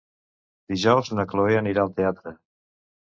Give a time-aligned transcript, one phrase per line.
[0.71, 2.33] Dijous na Cloè anirà al teatre.